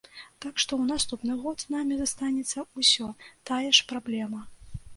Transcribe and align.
Так 0.43 0.53
што 0.61 0.71
ў 0.77 0.85
наступны 0.91 1.35
год 1.43 1.57
з 1.65 1.69
намі 1.75 1.99
застанецца 2.01 2.65
ўсё 2.81 3.13
тая 3.53 3.63
ж 3.77 3.87
праблема. 3.95 4.45